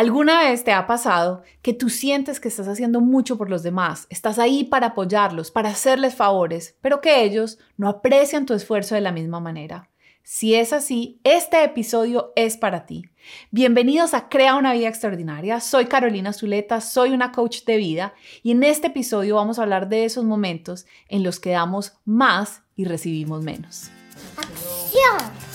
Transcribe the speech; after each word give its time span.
¿Alguna 0.00 0.44
vez 0.44 0.64
te 0.64 0.72
ha 0.72 0.86
pasado 0.86 1.42
que 1.60 1.74
tú 1.74 1.90
sientes 1.90 2.40
que 2.40 2.48
estás 2.48 2.68
haciendo 2.68 3.02
mucho 3.02 3.36
por 3.36 3.50
los 3.50 3.62
demás, 3.62 4.06
estás 4.08 4.38
ahí 4.38 4.64
para 4.64 4.86
apoyarlos, 4.86 5.50
para 5.50 5.68
hacerles 5.68 6.14
favores, 6.14 6.74
pero 6.80 7.02
que 7.02 7.22
ellos 7.22 7.58
no 7.76 7.86
aprecian 7.86 8.46
tu 8.46 8.54
esfuerzo 8.54 8.94
de 8.94 9.02
la 9.02 9.12
misma 9.12 9.40
manera? 9.40 9.90
Si 10.22 10.54
es 10.54 10.72
así, 10.72 11.20
este 11.22 11.62
episodio 11.62 12.32
es 12.34 12.56
para 12.56 12.86
ti. 12.86 13.10
Bienvenidos 13.50 14.14
a 14.14 14.30
Crea 14.30 14.54
una 14.54 14.72
vida 14.72 14.88
extraordinaria. 14.88 15.60
Soy 15.60 15.84
Carolina 15.84 16.32
Zuleta, 16.32 16.80
soy 16.80 17.10
una 17.10 17.30
coach 17.30 17.64
de 17.66 17.76
vida 17.76 18.14
y 18.42 18.52
en 18.52 18.62
este 18.62 18.86
episodio 18.86 19.34
vamos 19.34 19.58
a 19.58 19.64
hablar 19.64 19.90
de 19.90 20.06
esos 20.06 20.24
momentos 20.24 20.86
en 21.10 21.22
los 21.22 21.40
que 21.40 21.50
damos 21.50 21.92
más 22.06 22.62
y 22.74 22.86
recibimos 22.86 23.42
menos. 23.42 23.90
¡Acción! 24.38 25.49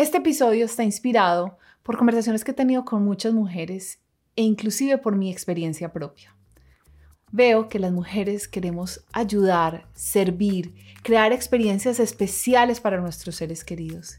Este 0.00 0.16
episodio 0.16 0.64
está 0.64 0.82
inspirado 0.82 1.58
por 1.82 1.98
conversaciones 1.98 2.42
que 2.42 2.52
he 2.52 2.54
tenido 2.54 2.86
con 2.86 3.04
muchas 3.04 3.34
mujeres 3.34 3.98
e 4.34 4.40
inclusive 4.40 4.96
por 4.96 5.14
mi 5.14 5.30
experiencia 5.30 5.92
propia. 5.92 6.34
Veo 7.32 7.68
que 7.68 7.78
las 7.78 7.92
mujeres 7.92 8.48
queremos 8.48 9.04
ayudar, 9.12 9.86
servir, 9.92 10.74
crear 11.02 11.34
experiencias 11.34 12.00
especiales 12.00 12.80
para 12.80 12.98
nuestros 12.98 13.36
seres 13.36 13.62
queridos, 13.62 14.18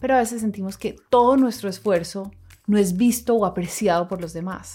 pero 0.00 0.16
a 0.16 0.18
veces 0.18 0.40
sentimos 0.40 0.76
que 0.76 0.96
todo 1.08 1.36
nuestro 1.36 1.68
esfuerzo 1.68 2.32
no 2.66 2.76
es 2.76 2.96
visto 2.96 3.36
o 3.36 3.46
apreciado 3.46 4.08
por 4.08 4.20
los 4.20 4.32
demás. 4.32 4.74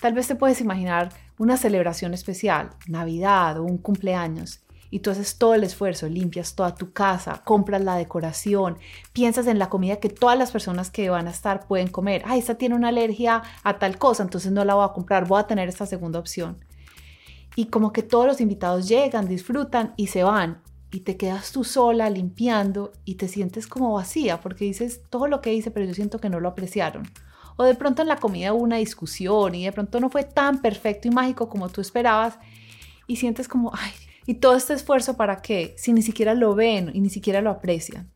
Tal 0.00 0.14
vez 0.14 0.26
te 0.26 0.34
puedes 0.34 0.60
imaginar 0.60 1.10
una 1.38 1.56
celebración 1.56 2.12
especial, 2.12 2.70
Navidad 2.88 3.60
o 3.60 3.62
un 3.62 3.78
cumpleaños, 3.78 4.65
y 4.90 5.00
tú 5.00 5.10
haces 5.10 5.38
todo 5.38 5.54
el 5.54 5.64
esfuerzo, 5.64 6.08
limpias 6.08 6.54
toda 6.54 6.74
tu 6.74 6.92
casa, 6.92 7.42
compras 7.44 7.82
la 7.82 7.96
decoración, 7.96 8.78
piensas 9.12 9.46
en 9.46 9.58
la 9.58 9.68
comida 9.68 9.96
que 9.96 10.08
todas 10.08 10.38
las 10.38 10.50
personas 10.50 10.90
que 10.90 11.10
van 11.10 11.26
a 11.26 11.30
estar 11.30 11.66
pueden 11.66 11.88
comer. 11.88 12.22
Ah, 12.24 12.36
esta 12.36 12.56
tiene 12.56 12.74
una 12.74 12.88
alergia 12.88 13.42
a 13.62 13.78
tal 13.78 13.98
cosa, 13.98 14.22
entonces 14.22 14.52
no 14.52 14.64
la 14.64 14.74
voy 14.74 14.84
a 14.84 14.92
comprar, 14.92 15.26
voy 15.26 15.40
a 15.40 15.46
tener 15.46 15.68
esta 15.68 15.86
segunda 15.86 16.18
opción. 16.18 16.58
Y 17.54 17.66
como 17.66 17.92
que 17.92 18.02
todos 18.02 18.26
los 18.26 18.40
invitados 18.40 18.88
llegan, 18.88 19.28
disfrutan 19.28 19.94
y 19.96 20.08
se 20.08 20.22
van. 20.22 20.62
Y 20.90 21.00
te 21.00 21.16
quedas 21.16 21.52
tú 21.52 21.64
sola 21.64 22.08
limpiando 22.10 22.92
y 23.04 23.16
te 23.16 23.28
sientes 23.28 23.66
como 23.66 23.94
vacía 23.94 24.40
porque 24.40 24.64
dices 24.64 25.00
todo 25.10 25.26
lo 25.26 25.40
que 25.40 25.52
hice, 25.52 25.70
pero 25.70 25.86
yo 25.86 25.94
siento 25.94 26.20
que 26.20 26.28
no 26.28 26.38
lo 26.38 26.48
apreciaron. 26.48 27.08
O 27.56 27.64
de 27.64 27.74
pronto 27.74 28.02
en 28.02 28.08
la 28.08 28.16
comida 28.16 28.52
hubo 28.52 28.62
una 28.62 28.76
discusión 28.76 29.54
y 29.54 29.64
de 29.64 29.72
pronto 29.72 29.98
no 30.00 30.10
fue 30.10 30.24
tan 30.24 30.60
perfecto 30.60 31.08
y 31.08 31.10
mágico 31.10 31.48
como 31.48 31.70
tú 31.70 31.80
esperabas 31.80 32.38
y 33.06 33.16
sientes 33.16 33.48
como, 33.48 33.72
ay, 33.74 33.92
y 34.26 34.34
todo 34.34 34.56
este 34.56 34.74
esfuerzo 34.74 35.16
para 35.16 35.40
qué, 35.40 35.74
si 35.78 35.92
ni 35.92 36.02
siquiera 36.02 36.34
lo 36.34 36.54
ven 36.54 36.90
y 36.92 37.00
ni 37.00 37.10
siquiera 37.10 37.40
lo 37.40 37.50
aprecian. 37.50 38.10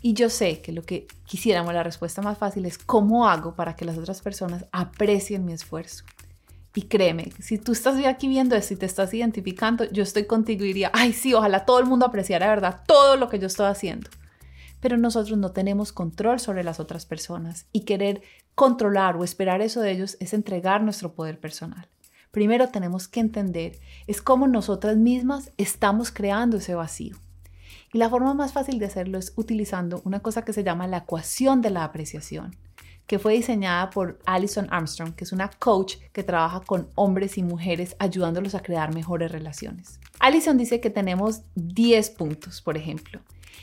Y 0.00 0.14
yo 0.14 0.30
sé 0.30 0.60
que 0.60 0.70
lo 0.70 0.82
que 0.82 1.08
quisiéramos, 1.24 1.74
la 1.74 1.82
respuesta 1.82 2.22
más 2.22 2.38
fácil 2.38 2.66
es 2.66 2.78
cómo 2.78 3.28
hago 3.28 3.54
para 3.54 3.74
que 3.74 3.84
las 3.84 3.98
otras 3.98 4.22
personas 4.22 4.64
aprecien 4.70 5.44
mi 5.44 5.52
esfuerzo. 5.52 6.04
Y 6.74 6.82
créeme, 6.82 7.32
si 7.40 7.58
tú 7.58 7.72
estás 7.72 8.04
aquí 8.06 8.28
viendo 8.28 8.54
esto 8.54 8.74
y 8.74 8.76
te 8.76 8.86
estás 8.86 9.12
identificando, 9.12 9.90
yo 9.90 10.04
estoy 10.04 10.26
contigo 10.26 10.62
y 10.62 10.68
diría, 10.68 10.92
ay 10.94 11.12
sí, 11.12 11.34
ojalá 11.34 11.64
todo 11.64 11.80
el 11.80 11.86
mundo 11.86 12.06
apreciara 12.06 12.46
verdad 12.46 12.82
todo 12.86 13.16
lo 13.16 13.28
que 13.28 13.40
yo 13.40 13.48
estoy 13.48 13.66
haciendo. 13.66 14.08
Pero 14.78 14.96
nosotros 14.96 15.36
no 15.36 15.50
tenemos 15.50 15.92
control 15.92 16.38
sobre 16.38 16.62
las 16.62 16.78
otras 16.78 17.04
personas 17.04 17.66
y 17.72 17.80
querer 17.80 18.22
controlar 18.54 19.16
o 19.16 19.24
esperar 19.24 19.60
eso 19.60 19.80
de 19.80 19.90
ellos 19.90 20.16
es 20.20 20.32
entregar 20.32 20.82
nuestro 20.82 21.14
poder 21.14 21.40
personal 21.40 21.88
primero 22.30 22.68
tenemos 22.68 23.08
que 23.08 23.20
entender 23.20 23.78
es 24.06 24.22
cómo 24.22 24.46
nosotras 24.46 24.96
mismas 24.96 25.52
estamos 25.56 26.10
creando 26.10 26.58
ese 26.58 26.74
vacío. 26.74 27.16
Y 27.92 27.98
la 27.98 28.10
forma 28.10 28.34
más 28.34 28.52
fácil 28.52 28.78
de 28.78 28.86
hacerlo 28.86 29.18
es 29.18 29.32
utilizando 29.36 30.02
una 30.04 30.20
cosa 30.20 30.42
que 30.42 30.52
se 30.52 30.62
llama 30.62 30.86
la 30.86 30.98
ecuación 30.98 31.62
de 31.62 31.70
la 31.70 31.84
apreciación, 31.84 32.54
que 33.06 33.18
fue 33.18 33.32
diseñada 33.32 33.88
por 33.88 34.18
Alison 34.26 34.68
Armstrong, 34.70 35.14
que 35.14 35.24
es 35.24 35.32
una 35.32 35.48
coach 35.48 35.96
que 36.12 36.22
trabaja 36.22 36.60
con 36.60 36.88
hombres 36.94 37.38
y 37.38 37.42
mujeres 37.42 37.96
ayudándolos 37.98 38.54
a 38.54 38.60
crear 38.60 38.94
mejores 38.94 39.32
relaciones. 39.32 39.98
Alison 40.20 40.58
dice 40.58 40.80
que 40.80 40.90
tenemos 40.90 41.40
10 41.54 42.10
puntos, 42.10 42.60
por 42.60 42.76
ejemplo, 42.76 43.20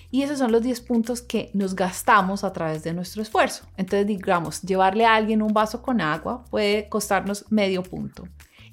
y 0.10 0.24
esos 0.24 0.40
son 0.40 0.52
los 0.52 0.64
10 0.64 0.82
puntos 0.82 1.22
que 1.22 1.52
nos 1.54 1.76
gastamos 1.76 2.44
a 2.44 2.54
través 2.54 2.84
de 2.84 2.94
nuestro 2.94 3.22
esfuerzo. 3.22 3.66
Entonces, 3.78 4.08
digamos, 4.08 4.62
llevarle 4.62 5.06
a 5.06 5.16
alguien 5.16 5.42
un 5.42 5.54
vaso 5.54 5.82
con 5.82 6.02
agua 6.02 6.46
puede 6.50 6.90
costarnos 6.90 7.46
medio 7.52 7.84
punto. 7.84 8.28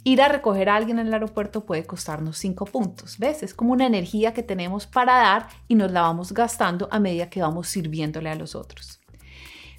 Ir 0.04 0.20
a 0.20 0.28
recoger 0.28 0.68
a 0.68 0.76
alguien 0.76 0.98
en 0.98 1.06
el 1.06 1.14
aeropuerto 1.14 1.64
puede 1.64 1.84
costarnos 1.84 2.36
5 2.38 2.64
puntos. 2.66 3.18
¿Ves? 3.18 3.44
Es 3.44 3.54
como 3.54 3.72
una 3.72 3.86
energía 3.86 4.34
que 4.34 4.42
tenemos 4.42 4.86
para 4.86 5.14
dar 5.14 5.48
y 5.68 5.76
nos 5.76 5.92
la 5.92 6.02
vamos 6.02 6.32
gastando 6.32 6.88
a 6.90 6.98
medida 6.98 7.30
que 7.30 7.40
vamos 7.40 7.68
sirviéndole 7.68 8.28
a 8.28 8.34
los 8.34 8.56
otros. 8.56 9.00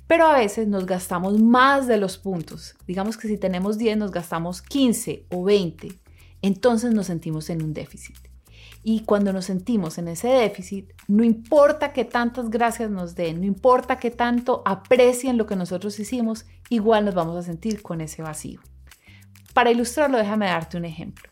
Pero 0.07 0.25
a 0.27 0.37
veces 0.37 0.67
nos 0.67 0.85
gastamos 0.85 1.41
más 1.41 1.87
de 1.87 1.97
los 1.97 2.17
puntos. 2.17 2.75
Digamos 2.87 3.17
que 3.17 3.27
si 3.27 3.37
tenemos 3.37 3.77
10 3.77 3.97
nos 3.97 4.11
gastamos 4.11 4.61
15 4.61 5.27
o 5.29 5.43
20. 5.43 5.89
Entonces 6.41 6.93
nos 6.93 7.07
sentimos 7.07 7.49
en 7.49 7.61
un 7.61 7.73
déficit. 7.73 8.17
Y 8.81 9.01
cuando 9.01 9.31
nos 9.31 9.45
sentimos 9.45 9.97
en 9.97 10.09
ese 10.09 10.27
déficit, 10.27 10.91
no 11.07 11.23
importa 11.23 11.93
que 11.93 12.03
tantas 12.03 12.49
gracias 12.49 12.89
nos 12.89 13.15
den, 13.15 13.39
no 13.39 13.45
importa 13.45 13.97
que 13.97 14.11
tanto 14.11 14.61
aprecien 14.65 15.37
lo 15.37 15.45
que 15.45 15.55
nosotros 15.55 15.97
hicimos, 15.99 16.45
igual 16.69 17.05
nos 17.05 17.15
vamos 17.15 17.37
a 17.37 17.43
sentir 17.43 17.81
con 17.81 18.01
ese 18.01 18.21
vacío. 18.21 18.59
Para 19.53 19.69
ilustrarlo, 19.69 20.17
déjame 20.17 20.47
darte 20.47 20.77
un 20.77 20.85
ejemplo. 20.85 21.29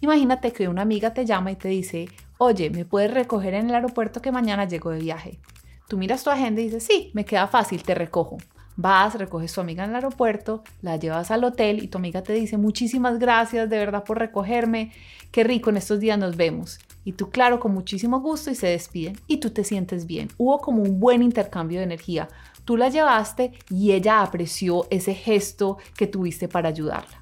Imagínate 0.00 0.52
que 0.52 0.66
una 0.66 0.82
amiga 0.82 1.14
te 1.14 1.24
llama 1.24 1.52
y 1.52 1.56
te 1.56 1.68
dice, 1.68 2.08
oye, 2.38 2.68
¿me 2.70 2.84
puedes 2.84 3.12
recoger 3.12 3.54
en 3.54 3.68
el 3.68 3.74
aeropuerto 3.74 4.20
que 4.20 4.32
mañana 4.32 4.66
llego 4.66 4.90
de 4.90 4.98
viaje? 4.98 5.38
Tú 5.86 5.96
miras 5.98 6.24
tu 6.24 6.30
agenda 6.30 6.60
y 6.60 6.64
dices, 6.64 6.82
sí, 6.82 7.10
me 7.14 7.24
queda 7.24 7.46
fácil, 7.46 7.82
te 7.82 7.94
recojo. 7.94 8.38
Vas, 8.76 9.14
recoges 9.14 9.52
a 9.52 9.54
tu 9.56 9.60
amiga 9.60 9.84
en 9.84 9.90
el 9.90 9.96
aeropuerto, 9.96 10.64
la 10.80 10.96
llevas 10.96 11.30
al 11.30 11.44
hotel 11.44 11.82
y 11.82 11.88
tu 11.88 11.98
amiga 11.98 12.22
te 12.22 12.32
dice, 12.32 12.56
muchísimas 12.56 13.18
gracias 13.18 13.68
de 13.68 13.78
verdad 13.78 14.04
por 14.04 14.18
recogerme, 14.18 14.90
qué 15.30 15.44
rico, 15.44 15.70
en 15.70 15.76
estos 15.76 16.00
días 16.00 16.18
nos 16.18 16.36
vemos. 16.36 16.80
Y 17.04 17.12
tú, 17.12 17.30
claro, 17.30 17.60
con 17.60 17.72
muchísimo 17.72 18.20
gusto 18.20 18.50
y 18.50 18.54
se 18.54 18.68
despiden 18.68 19.16
y 19.26 19.36
tú 19.36 19.50
te 19.50 19.64
sientes 19.64 20.06
bien. 20.06 20.28
Hubo 20.38 20.60
como 20.60 20.82
un 20.82 20.98
buen 20.98 21.22
intercambio 21.22 21.78
de 21.78 21.84
energía. 21.84 22.28
Tú 22.64 22.76
la 22.76 22.88
llevaste 22.88 23.52
y 23.68 23.92
ella 23.92 24.22
apreció 24.22 24.86
ese 24.90 25.14
gesto 25.14 25.78
que 25.96 26.06
tuviste 26.06 26.48
para 26.48 26.68
ayudarla. 26.70 27.19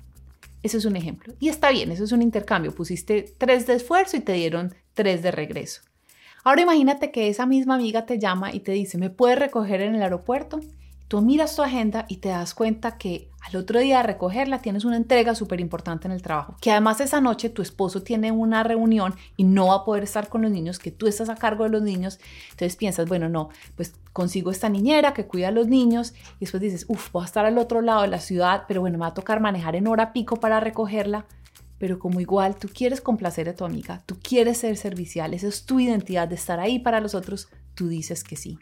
Eso 0.63 0.79
es 0.79 0.85
un 0.85 0.97
ejemplo. 0.97 1.35
Y 1.39 1.49
está 1.49 1.71
bien, 1.71 1.93
eso 1.93 2.05
es 2.05 2.13
un 2.13 2.23
intercambio. 2.23 2.75
Pusiste 2.75 3.35
tres 3.39 3.67
de 3.67 3.75
esfuerzo 3.75 4.17
y 4.17 4.21
te 4.21 4.33
dieron 4.33 4.75
tres 4.95 5.23
de 5.23 5.31
regreso. 5.31 5.83
Ahora 6.45 6.63
imagínate 6.63 7.11
que 7.11 7.29
esa 7.29 7.47
misma 7.47 7.75
amiga 7.75 8.07
te 8.07 8.19
llama 8.19 8.55
y 8.55 8.61
te 8.61 8.73
dice, 8.73 8.99
¿me 8.99 9.11
puedes 9.11 9.39
recoger 9.39 9.81
en 9.83 9.95
el 9.95 10.03
aeropuerto? 10.03 10.61
Tú 11.09 11.23
miras 11.23 11.57
tu 11.57 11.63
agenda 11.63 12.05
y 12.07 12.19
te 12.19 12.29
das 12.29 12.53
cuenta 12.53 12.99
que 12.99 13.31
al 13.41 13.57
otro 13.57 13.81
día 13.81 13.97
de 13.97 14.03
recogerla 14.03 14.61
tienes 14.61 14.85
una 14.85 14.99
entrega 14.99 15.35
súper 15.35 15.59
importante 15.59 16.07
en 16.07 16.13
el 16.13 16.21
trabajo, 16.21 16.57
que 16.61 16.71
además 16.71 17.01
esa 17.01 17.23
noche 17.23 17.49
tu 17.49 17.63
esposo 17.63 18.03
tiene 18.03 18.31
una 18.31 18.63
reunión 18.63 19.15
y 19.39 19.45
no 19.45 19.69
va 19.69 19.77
a 19.77 19.85
poder 19.87 20.03
estar 20.03 20.29
con 20.29 20.43
los 20.43 20.51
niños, 20.51 20.79
que 20.79 20.91
tú 20.91 21.07
estás 21.07 21.31
a 21.31 21.37
cargo 21.37 21.65
de 21.65 21.71
los 21.71 21.81
niños, 21.81 22.21
entonces 22.51 22.77
piensas, 22.77 23.09
bueno, 23.09 23.31
no, 23.31 23.49
pues 23.75 23.95
consigo 24.13 24.51
esta 24.51 24.69
niñera 24.69 25.15
que 25.15 25.27
cuida 25.27 25.49
a 25.49 25.51
los 25.51 25.67
niños 25.67 26.13
y 26.37 26.41
después 26.41 26.61
dices, 26.61 26.85
uff, 26.89 27.11
voy 27.11 27.23
a 27.23 27.27
estar 27.27 27.47
al 27.47 27.57
otro 27.57 27.81
lado 27.81 28.03
de 28.03 28.09
la 28.09 28.21
ciudad, 28.21 28.65
pero 28.69 28.83
bueno, 28.83 28.99
me 28.99 29.03
va 29.03 29.09
a 29.09 29.15
tocar 29.15 29.41
manejar 29.41 29.77
en 29.77 29.87
hora 29.87 30.13
pico 30.13 30.37
para 30.37 30.61
recogerla. 30.61 31.25
Pero 31.79 32.01
como 32.01 32.21
igual 32.21 32.57
tú 32.57 32.69
quieres 32.69 33.01
complacer 33.01 33.49
a 33.49 33.55
tu 33.55 33.65
amiga, 33.65 34.03
tú 34.05 34.19
quieres 34.21 34.59
ser 34.59 34.77
servicial, 34.77 35.33
esa 35.33 35.47
es 35.47 35.65
tu 35.65 35.79
identidad 35.79 36.27
de 36.27 36.35
estar 36.35 36.59
ahí 36.59 36.81
para 36.81 37.01
los 37.01 37.15
otros, 37.15 37.49
tú 37.75 37.89
dices 37.89 38.25
que 38.25 38.35
sí. 38.35 38.59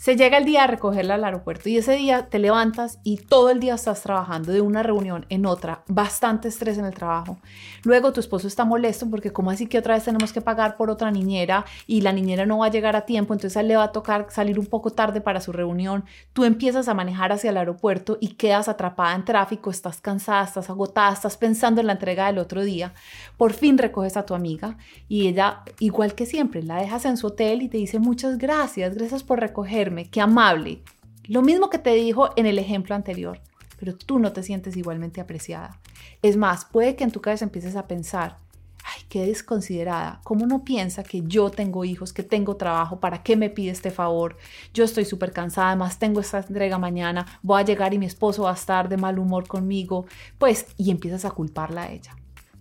Se 0.00 0.16
llega 0.16 0.38
el 0.38 0.46
día 0.46 0.62
de 0.62 0.68
recogerla 0.68 1.16
al 1.16 1.24
aeropuerto 1.24 1.68
y 1.68 1.76
ese 1.76 1.94
día 1.94 2.30
te 2.30 2.38
levantas 2.38 3.00
y 3.04 3.18
todo 3.18 3.50
el 3.50 3.60
día 3.60 3.74
estás 3.74 4.00
trabajando 4.00 4.50
de 4.50 4.62
una 4.62 4.82
reunión 4.82 5.26
en 5.28 5.44
otra, 5.44 5.82
bastante 5.88 6.48
estrés 6.48 6.78
en 6.78 6.86
el 6.86 6.94
trabajo. 6.94 7.36
Luego 7.82 8.10
tu 8.10 8.18
esposo 8.18 8.48
está 8.48 8.64
molesto 8.64 9.10
porque 9.10 9.30
como 9.30 9.50
así 9.50 9.66
que 9.66 9.76
otra 9.76 9.92
vez 9.92 10.04
tenemos 10.04 10.32
que 10.32 10.40
pagar 10.40 10.78
por 10.78 10.88
otra 10.88 11.10
niñera 11.10 11.66
y 11.86 12.00
la 12.00 12.14
niñera 12.14 12.46
no 12.46 12.56
va 12.56 12.66
a 12.68 12.70
llegar 12.70 12.96
a 12.96 13.04
tiempo, 13.04 13.34
entonces 13.34 13.58
a 13.58 13.60
él 13.60 13.68
le 13.68 13.76
va 13.76 13.84
a 13.84 13.92
tocar 13.92 14.28
salir 14.30 14.58
un 14.58 14.64
poco 14.64 14.90
tarde 14.90 15.20
para 15.20 15.42
su 15.42 15.52
reunión. 15.52 16.06
Tú 16.32 16.44
empiezas 16.44 16.88
a 16.88 16.94
manejar 16.94 17.32
hacia 17.32 17.50
el 17.50 17.58
aeropuerto 17.58 18.16
y 18.22 18.28
quedas 18.36 18.70
atrapada 18.70 19.14
en 19.14 19.26
tráfico, 19.26 19.70
estás 19.70 20.00
cansada, 20.00 20.44
estás 20.44 20.70
agotada, 20.70 21.12
estás 21.12 21.36
pensando 21.36 21.82
en 21.82 21.88
la 21.88 21.92
entrega 21.92 22.28
del 22.28 22.38
otro 22.38 22.64
día. 22.64 22.94
Por 23.36 23.52
fin 23.52 23.76
recoges 23.76 24.16
a 24.16 24.24
tu 24.24 24.34
amiga 24.34 24.78
y 25.10 25.28
ella, 25.28 25.60
igual 25.78 26.14
que 26.14 26.24
siempre, 26.24 26.62
la 26.62 26.76
dejas 26.76 27.04
en 27.04 27.18
su 27.18 27.26
hotel 27.26 27.60
y 27.60 27.68
te 27.68 27.76
dice 27.76 27.98
muchas 27.98 28.38
gracias, 28.38 28.94
gracias 28.94 29.22
por 29.22 29.40
recoger 29.40 29.89
qué 30.10 30.20
amable. 30.20 30.82
Lo 31.24 31.42
mismo 31.42 31.70
que 31.70 31.78
te 31.78 31.94
dijo 31.94 32.30
en 32.36 32.46
el 32.46 32.58
ejemplo 32.58 32.94
anterior, 32.94 33.40
pero 33.78 33.96
tú 33.96 34.18
no 34.18 34.32
te 34.32 34.42
sientes 34.42 34.76
igualmente 34.76 35.20
apreciada. 35.20 35.78
Es 36.22 36.36
más, 36.36 36.64
puede 36.64 36.96
que 36.96 37.04
en 37.04 37.12
tu 37.12 37.20
cabeza 37.20 37.44
empieces 37.44 37.76
a 37.76 37.86
pensar, 37.86 38.38
ay, 38.84 39.02
qué 39.08 39.26
desconsiderada, 39.26 40.20
¿cómo 40.24 40.46
no 40.46 40.64
piensa 40.64 41.02
que 41.02 41.22
yo 41.22 41.50
tengo 41.50 41.84
hijos, 41.84 42.12
que 42.12 42.22
tengo 42.22 42.56
trabajo, 42.56 43.00
para 43.00 43.22
qué 43.22 43.36
me 43.36 43.50
pide 43.50 43.70
este 43.70 43.90
favor? 43.90 44.36
Yo 44.74 44.84
estoy 44.84 45.04
súper 45.04 45.32
cansada, 45.32 45.68
además 45.68 45.98
tengo 45.98 46.20
esta 46.20 46.38
entrega 46.38 46.78
mañana, 46.78 47.26
voy 47.42 47.60
a 47.60 47.64
llegar 47.64 47.94
y 47.94 47.98
mi 47.98 48.06
esposo 48.06 48.44
va 48.44 48.50
a 48.50 48.54
estar 48.54 48.88
de 48.88 48.96
mal 48.96 49.18
humor 49.18 49.46
conmigo, 49.46 50.06
pues, 50.38 50.66
y 50.76 50.90
empiezas 50.90 51.24
a 51.24 51.30
culparla 51.30 51.84
a 51.84 51.92
ella. 51.92 52.16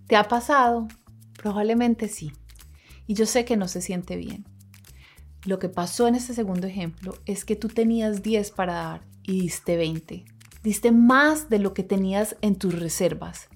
¿Te 0.08 0.16
ha 0.16 0.28
pasado? 0.28 0.88
Probablemente 1.42 2.08
sí. 2.08 2.32
Y 3.08 3.14
yo 3.14 3.26
sé 3.26 3.46
que 3.46 3.58
no 3.58 3.68
se 3.68 3.82
siente 3.82 4.16
bien. 4.16 4.46
Lo 5.46 5.60
que 5.60 5.70
pasó 5.70 6.08
en 6.08 6.16
este 6.16 6.34
segundo 6.34 6.68
ejemplo 6.68 7.16
es 7.26 7.46
que 7.46 7.56
tú 7.56 7.70
tenías 7.70 8.22
10 8.22 8.52
para 8.52 8.74
dar 8.74 9.02
y 9.24 9.42
diste 9.42 9.78
20. 9.78 10.26
Diste 10.64 10.92
más 10.92 11.50
de 11.50 11.60
lo 11.60 11.74
que 11.74 11.84
tenías 11.84 12.36
en 12.42 12.56
tus 12.56 12.78
reservas. 12.78 13.48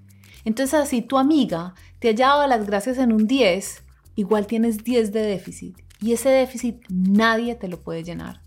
Entonces 0.45 0.79
así 0.79 1.01
tu 1.01 1.17
amiga 1.17 1.73
te 1.99 2.09
ha 2.09 2.13
dado 2.13 2.47
las 2.47 2.65
gracias 2.65 2.97
en 2.97 3.11
un 3.11 3.27
10, 3.27 3.83
igual 4.15 4.47
tienes 4.47 4.83
10 4.83 5.11
de 5.11 5.21
déficit. 5.21 5.77
Y 5.99 6.13
ese 6.13 6.29
déficit 6.29 6.83
nadie 6.89 7.55
te 7.55 7.67
lo 7.67 7.81
puede 7.81 8.03
llenar. 8.03 8.41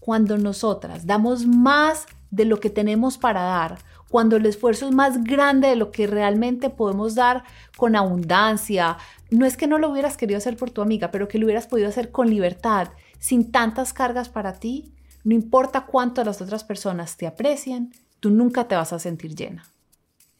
Cuando 0.00 0.38
nosotras 0.38 1.06
damos 1.06 1.46
más 1.46 2.06
de 2.30 2.44
lo 2.44 2.60
que 2.60 2.70
tenemos 2.70 3.18
para 3.18 3.42
dar, 3.42 3.78
cuando 4.08 4.36
el 4.36 4.46
esfuerzo 4.46 4.88
es 4.88 4.94
más 4.94 5.22
grande 5.22 5.68
de 5.68 5.76
lo 5.76 5.92
que 5.92 6.06
realmente 6.06 6.68
podemos 6.68 7.14
dar 7.14 7.44
con 7.76 7.94
abundancia, 7.94 8.98
no 9.30 9.46
es 9.46 9.56
que 9.56 9.66
no 9.66 9.78
lo 9.78 9.90
hubieras 9.90 10.16
querido 10.16 10.38
hacer 10.38 10.56
por 10.56 10.70
tu 10.70 10.82
amiga, 10.82 11.10
pero 11.10 11.28
que 11.28 11.38
lo 11.38 11.46
hubieras 11.46 11.66
podido 11.66 11.88
hacer 11.88 12.10
con 12.10 12.28
libertad, 12.28 12.88
sin 13.18 13.52
tantas 13.52 13.92
cargas 13.92 14.28
para 14.28 14.54
ti, 14.54 14.94
no 15.24 15.34
importa 15.34 15.86
cuánto 15.86 16.24
las 16.24 16.40
otras 16.40 16.64
personas 16.64 17.16
te 17.16 17.26
aprecien, 17.26 17.92
tú 18.20 18.30
nunca 18.30 18.66
te 18.68 18.74
vas 18.74 18.92
a 18.92 18.98
sentir 18.98 19.34
llena. 19.34 19.64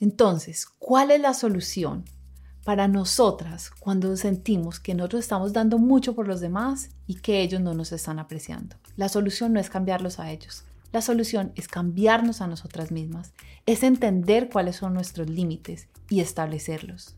Entonces, 0.00 0.66
¿cuál 0.78 1.10
es 1.10 1.20
la 1.20 1.34
solución 1.34 2.04
para 2.64 2.88
nosotras 2.88 3.70
cuando 3.70 4.16
sentimos 4.16 4.80
que 4.80 4.94
nosotros 4.94 5.20
estamos 5.20 5.52
dando 5.52 5.78
mucho 5.78 6.14
por 6.14 6.26
los 6.26 6.40
demás 6.40 6.90
y 7.06 7.16
que 7.16 7.42
ellos 7.42 7.60
no 7.60 7.74
nos 7.74 7.92
están 7.92 8.18
apreciando? 8.18 8.76
La 8.96 9.08
solución 9.08 9.52
no 9.52 9.60
es 9.60 9.68
cambiarlos 9.68 10.18
a 10.18 10.30
ellos. 10.30 10.64
La 10.92 11.02
solución 11.02 11.52
es 11.54 11.68
cambiarnos 11.68 12.40
a 12.40 12.48
nosotras 12.48 12.90
mismas, 12.90 13.32
es 13.66 13.82
entender 13.84 14.48
cuáles 14.50 14.76
son 14.76 14.94
nuestros 14.94 15.30
límites 15.30 15.86
y 16.08 16.20
establecerlos. 16.20 17.14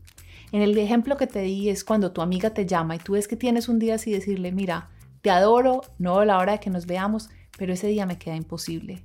En 0.53 0.61
el 0.61 0.77
ejemplo 0.77 1.17
que 1.17 1.25
te 1.25 1.41
di 1.41 1.69
es 1.69 1.83
cuando 1.83 2.11
tu 2.11 2.21
amiga 2.21 2.51
te 2.51 2.67
llama 2.67 2.95
y 2.95 2.99
tú 2.99 3.13
ves 3.13 3.27
que 3.27 3.35
tienes 3.35 3.67
un 3.69 3.79
día 3.79 3.95
así 3.95 4.11
decirle, 4.11 4.51
mira, 4.51 4.91
te 5.23 5.31
adoro, 5.31 5.81
no 5.97 6.19
a 6.19 6.25
la 6.25 6.37
hora 6.37 6.51
de 6.51 6.59
que 6.59 6.69
nos 6.69 6.85
veamos, 6.85 7.31
pero 7.57 7.73
ese 7.73 7.87
día 7.87 8.05
me 8.05 8.19
queda 8.19 8.35
imposible. 8.35 9.03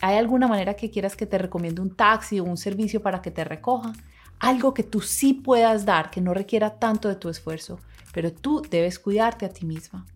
¿Hay 0.00 0.16
alguna 0.16 0.48
manera 0.48 0.72
que 0.72 0.90
quieras 0.90 1.14
que 1.14 1.26
te 1.26 1.36
recomiende 1.36 1.82
un 1.82 1.94
taxi 1.94 2.40
o 2.40 2.44
un 2.44 2.56
servicio 2.56 3.02
para 3.02 3.20
que 3.20 3.30
te 3.30 3.44
recoja? 3.44 3.92
Algo 4.38 4.72
que 4.72 4.82
tú 4.82 5.02
sí 5.02 5.34
puedas 5.34 5.84
dar, 5.84 6.08
que 6.08 6.22
no 6.22 6.32
requiera 6.32 6.78
tanto 6.78 7.10
de 7.10 7.16
tu 7.16 7.28
esfuerzo, 7.28 7.78
pero 8.14 8.32
tú 8.32 8.62
debes 8.70 8.98
cuidarte 8.98 9.44
a 9.44 9.50
ti 9.50 9.66
misma. 9.66 10.06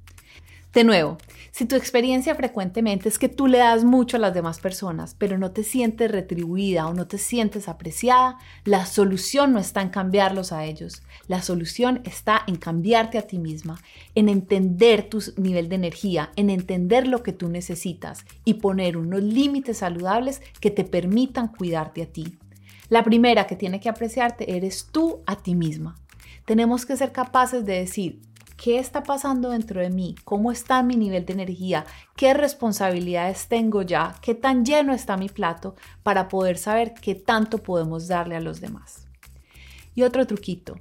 De 0.76 0.84
nuevo, 0.84 1.16
si 1.52 1.64
tu 1.64 1.74
experiencia 1.74 2.34
frecuentemente 2.34 3.08
es 3.08 3.18
que 3.18 3.30
tú 3.30 3.46
le 3.46 3.56
das 3.56 3.82
mucho 3.82 4.18
a 4.18 4.20
las 4.20 4.34
demás 4.34 4.60
personas, 4.60 5.14
pero 5.14 5.38
no 5.38 5.50
te 5.50 5.64
sientes 5.64 6.10
retribuida 6.10 6.86
o 6.86 6.92
no 6.92 7.06
te 7.06 7.16
sientes 7.16 7.70
apreciada, 7.70 8.36
la 8.66 8.84
solución 8.84 9.54
no 9.54 9.58
está 9.58 9.80
en 9.80 9.88
cambiarlos 9.88 10.52
a 10.52 10.66
ellos. 10.66 11.02
La 11.28 11.40
solución 11.40 12.02
está 12.04 12.42
en 12.46 12.56
cambiarte 12.56 13.16
a 13.16 13.22
ti 13.22 13.38
misma, 13.38 13.80
en 14.14 14.28
entender 14.28 15.08
tu 15.08 15.22
nivel 15.38 15.70
de 15.70 15.76
energía, 15.76 16.30
en 16.36 16.50
entender 16.50 17.08
lo 17.08 17.22
que 17.22 17.32
tú 17.32 17.48
necesitas 17.48 18.26
y 18.44 18.54
poner 18.60 18.98
unos 18.98 19.22
límites 19.22 19.78
saludables 19.78 20.42
que 20.60 20.70
te 20.70 20.84
permitan 20.84 21.48
cuidarte 21.48 22.02
a 22.02 22.12
ti. 22.12 22.36
La 22.90 23.02
primera 23.02 23.46
que 23.46 23.56
tiene 23.56 23.80
que 23.80 23.88
apreciarte 23.88 24.54
eres 24.54 24.88
tú 24.92 25.22
a 25.24 25.36
ti 25.36 25.54
misma. 25.54 25.96
Tenemos 26.44 26.84
que 26.84 26.98
ser 26.98 27.12
capaces 27.12 27.64
de 27.64 27.78
decir, 27.78 28.20
¿Qué 28.56 28.78
está 28.78 29.02
pasando 29.02 29.50
dentro 29.50 29.80
de 29.82 29.90
mí? 29.90 30.14
¿Cómo 30.24 30.50
está 30.50 30.82
mi 30.82 30.96
nivel 30.96 31.26
de 31.26 31.34
energía? 31.34 31.84
¿Qué 32.16 32.32
responsabilidades 32.32 33.48
tengo 33.48 33.82
ya? 33.82 34.14
¿Qué 34.22 34.34
tan 34.34 34.64
lleno 34.64 34.94
está 34.94 35.18
mi 35.18 35.28
plato 35.28 35.74
para 36.02 36.28
poder 36.28 36.56
saber 36.56 36.94
qué 36.94 37.14
tanto 37.14 37.58
podemos 37.58 38.08
darle 38.08 38.34
a 38.34 38.40
los 38.40 38.60
demás? 38.62 39.06
Y 39.94 40.02
otro 40.02 40.26
truquito. 40.26 40.76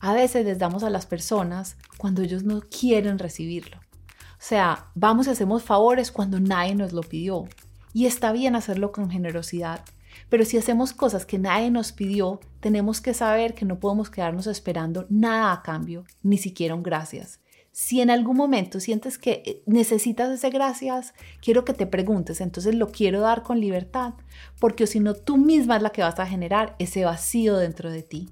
A 0.00 0.12
veces 0.12 0.44
les 0.44 0.58
damos 0.58 0.82
a 0.82 0.90
las 0.90 1.06
personas 1.06 1.76
cuando 1.98 2.22
ellos 2.22 2.42
no 2.42 2.62
quieren 2.62 3.18
recibirlo. 3.18 3.76
O 3.76 4.42
sea, 4.42 4.86
vamos 4.94 5.26
y 5.26 5.30
hacemos 5.30 5.62
favores 5.62 6.10
cuando 6.10 6.40
nadie 6.40 6.74
nos 6.74 6.92
lo 6.92 7.02
pidió. 7.02 7.44
Y 7.92 8.06
está 8.06 8.32
bien 8.32 8.56
hacerlo 8.56 8.90
con 8.90 9.10
generosidad, 9.10 9.84
pero 10.30 10.44
si 10.44 10.56
hacemos 10.56 10.94
cosas 10.94 11.26
que 11.26 11.38
nadie 11.38 11.70
nos 11.70 11.92
pidió, 11.92 12.40
tenemos 12.60 13.00
que 13.00 13.12
saber 13.12 13.54
que 13.54 13.66
no 13.66 13.80
podemos 13.80 14.08
quedarnos 14.08 14.46
esperando 14.46 15.04
nada 15.10 15.52
a 15.52 15.62
cambio, 15.62 16.04
ni 16.22 16.38
siquiera 16.38 16.74
un 16.74 16.82
gracias. 16.82 17.40
Si 17.72 18.00
en 18.00 18.10
algún 18.10 18.36
momento 18.36 18.80
sientes 18.80 19.18
que 19.18 19.42
eh, 19.44 19.62
necesitas 19.66 20.30
ese 20.30 20.50
gracias, 20.50 21.14
quiero 21.42 21.64
que 21.64 21.74
te 21.74 21.86
preguntes, 21.86 22.40
entonces 22.40 22.74
lo 22.74 22.90
quiero 22.90 23.20
dar 23.20 23.42
con 23.42 23.60
libertad, 23.60 24.14
porque 24.58 24.86
si 24.86 25.00
no, 25.00 25.14
tú 25.14 25.36
misma 25.36 25.76
es 25.76 25.82
la 25.82 25.90
que 25.90 26.02
vas 26.02 26.18
a 26.18 26.26
generar 26.26 26.76
ese 26.78 27.04
vacío 27.04 27.56
dentro 27.56 27.90
de 27.90 28.02
ti. 28.02 28.30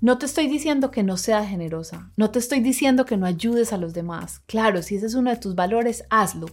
No 0.00 0.18
te 0.18 0.26
estoy 0.26 0.48
diciendo 0.48 0.90
que 0.90 1.02
no 1.02 1.16
seas 1.16 1.48
generosa, 1.48 2.10
no 2.16 2.30
te 2.30 2.38
estoy 2.38 2.60
diciendo 2.60 3.04
que 3.06 3.16
no 3.16 3.26
ayudes 3.26 3.72
a 3.72 3.78
los 3.78 3.94
demás. 3.94 4.40
Claro, 4.46 4.82
si 4.82 4.96
ese 4.96 5.06
es 5.06 5.14
uno 5.14 5.30
de 5.30 5.36
tus 5.36 5.54
valores, 5.54 6.04
hazlo, 6.10 6.46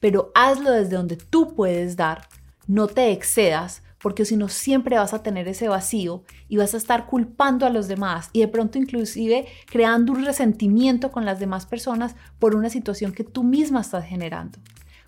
pero 0.00 0.32
hazlo 0.34 0.70
desde 0.70 0.96
donde 0.96 1.16
tú 1.16 1.54
puedes 1.54 1.96
dar. 1.96 2.28
No 2.66 2.88
te 2.88 3.12
excedas 3.12 3.82
porque 4.00 4.24
si 4.24 4.36
no 4.36 4.48
siempre 4.48 4.98
vas 4.98 5.14
a 5.14 5.22
tener 5.22 5.48
ese 5.48 5.68
vacío 5.68 6.22
y 6.48 6.56
vas 6.56 6.74
a 6.74 6.76
estar 6.76 7.06
culpando 7.06 7.66
a 7.66 7.70
los 7.70 7.88
demás 7.88 8.30
y 8.32 8.40
de 8.40 8.48
pronto 8.48 8.78
inclusive 8.78 9.46
creando 9.66 10.12
un 10.12 10.24
resentimiento 10.24 11.10
con 11.10 11.24
las 11.24 11.40
demás 11.40 11.66
personas 11.66 12.14
por 12.38 12.54
una 12.54 12.70
situación 12.70 13.12
que 13.12 13.24
tú 13.24 13.42
misma 13.42 13.80
estás 13.80 14.04
generando. 14.04 14.58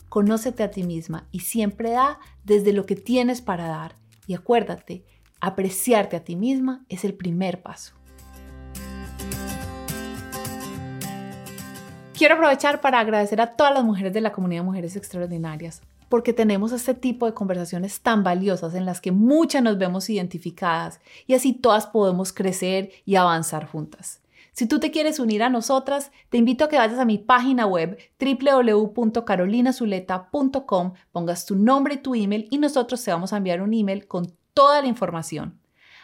Conócete 0.09 0.63
a 0.63 0.71
ti 0.71 0.85
misma 0.85 1.29
y 1.31 1.41
siempre 1.41 1.91
da 1.91 2.19
desde 2.45 2.73
lo 2.73 2.87
que 2.87 2.97
tienes 2.97 3.43
para 3.43 3.69
dar. 3.69 3.97
Y 4.27 4.35
acuérdate, 4.35 5.05
apreciarte 5.41 6.17
a 6.17 6.25
ti 6.25 6.37
misma 6.37 6.85
es 6.89 7.05
el 7.05 7.15
primer 7.15 7.63
paso. 7.63 7.95
Quiero 12.17 12.35
aprovechar 12.35 12.81
para 12.81 12.99
agradecer 12.99 13.41
a 13.41 13.55
todas 13.55 13.73
las 13.73 13.85
mujeres 13.85 14.13
de 14.13 14.21
la 14.21 14.33
comunidad 14.33 14.65
Mujeres 14.65 14.97
Extraordinarias 14.97 15.83
porque 16.09 16.33
tenemos 16.33 16.73
este 16.73 16.95
tipo 16.95 17.27
de 17.27 17.35
conversaciones 17.35 18.01
tan 18.01 18.25
valiosas 18.25 18.75
en 18.75 18.87
las 18.87 19.01
que 19.01 19.13
muchas 19.13 19.63
nos 19.63 19.79
vemos 19.79 20.11
identificadas 20.11 21.01
y 21.27 21.35
así 21.35 21.53
todas 21.53 21.87
podemos 21.87 22.33
crecer 22.33 22.91
y 23.05 23.17
avanzar 23.17 23.67
juntas. 23.67 24.21
Si 24.59 24.67
tú 24.67 24.81
te 24.81 24.91
quieres 24.91 25.21
unir 25.21 25.45
a 25.45 25.51
nosotras, 25.51 26.11
te 26.31 26.39
invito 26.39 26.65
a 26.65 26.69
que 26.69 26.79
vayas 26.79 26.99
a 26.99 27.05
mi 27.05 27.19
página 27.19 27.65
web 27.65 27.97
www.carolinazuleta.com, 28.19 30.95
pongas 31.13 31.47
tu 31.47 31.55
nombre 31.55 31.95
y 31.95 31.99
tu 31.99 32.17
email 32.17 32.49
y 32.51 32.59
nosotros 32.59 33.05
te 33.05 33.13
vamos 33.13 33.33
a 33.33 33.37
enviar 33.37 33.63
un 33.63 33.73
email 33.73 34.09
con 34.09 34.35
toda 34.55 34.83
la 34.83 34.89
información. 34.89 35.61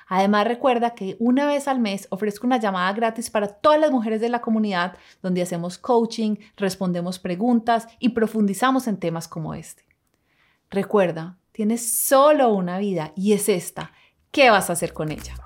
Además, 0.07 0.47
recuerda 0.47 0.95
que 0.95 1.17
una 1.19 1.47
vez 1.47 1.67
al 1.67 1.81
mes 1.81 2.07
ofrezco 2.11 2.47
una 2.47 2.59
llamada 2.59 2.93
gratis 2.93 3.31
para 3.31 3.49
todas 3.49 3.81
las 3.81 3.91
mujeres 3.91 4.21
de 4.21 4.29
la 4.29 4.41
comunidad 4.41 4.97
donde 5.21 5.43
hacemos 5.43 5.77
coaching, 5.79 6.37
respondemos 6.57 7.19
preguntas 7.19 7.89
y 7.99 8.11
profundizamos 8.11 8.87
en 8.87 8.99
temas 8.99 9.27
como 9.27 9.55
este. 9.55 9.83
Recuerda, 10.75 11.39
tienes 11.53 11.89
solo 11.89 12.49
una 12.49 12.79
vida 12.79 13.13
y 13.15 13.33
es 13.33 13.49
esta. 13.49 13.93
¿Qué 14.33 14.51
vas 14.51 14.71
a 14.71 14.73
hacer 14.73 14.93
con 14.93 15.13
ella? 15.13 15.37